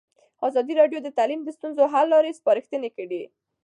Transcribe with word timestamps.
ازادي 0.47 0.73
راډیو 0.81 0.99
د 1.03 1.09
تعلیم 1.17 1.41
د 1.43 1.49
ستونزو 1.57 1.83
حل 1.93 2.05
لارې 2.13 2.37
سپارښتنې 2.39 2.89
کړي. 2.97 3.23